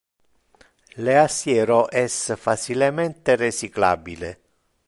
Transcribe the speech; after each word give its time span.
Le 0.97 1.15
aciero 1.15 1.87
es 1.91 2.33
facilemente 2.35 3.37
recyclabile. 3.37 4.33